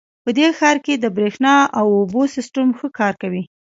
په 0.23 0.29
دې 0.37 0.47
ښار 0.57 0.77
کې 0.85 0.93
د 0.97 1.05
بریښنا 1.15 1.55
او 1.79 1.85
اوبو 1.99 2.21
سیسټم 2.35 2.67
ښه 2.77 2.87
کار 2.99 3.13
کوي 3.21 3.43